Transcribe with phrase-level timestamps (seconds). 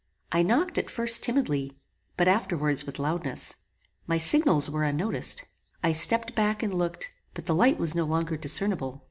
[0.31, 1.79] I knocked at first timidly,
[2.17, 3.57] but afterwards with loudness.
[4.07, 5.45] My signals were unnoticed.
[5.83, 8.99] I stepped back and looked, but the light was no longer discernible.